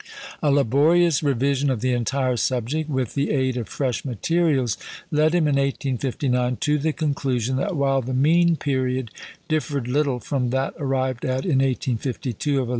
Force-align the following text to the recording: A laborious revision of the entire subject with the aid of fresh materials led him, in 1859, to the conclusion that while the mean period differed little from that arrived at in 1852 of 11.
A 0.41 0.49
laborious 0.49 1.21
revision 1.21 1.69
of 1.69 1.81
the 1.81 1.93
entire 1.93 2.35
subject 2.35 2.89
with 2.89 3.13
the 3.13 3.29
aid 3.29 3.55
of 3.55 3.69
fresh 3.69 4.03
materials 4.03 4.75
led 5.11 5.35
him, 5.35 5.43
in 5.47 5.57
1859, 5.57 6.55
to 6.55 6.79
the 6.79 6.91
conclusion 6.91 7.55
that 7.57 7.75
while 7.75 8.01
the 8.01 8.15
mean 8.15 8.55
period 8.55 9.11
differed 9.47 9.87
little 9.87 10.19
from 10.19 10.49
that 10.49 10.73
arrived 10.79 11.23
at 11.23 11.43
in 11.45 11.59
1852 11.59 12.51
of 12.53 12.59
11. 12.69 12.69